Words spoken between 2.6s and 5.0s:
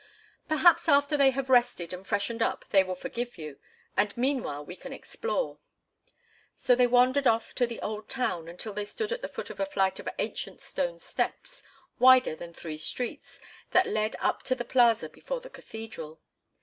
they will forgive you, and meanwhile we can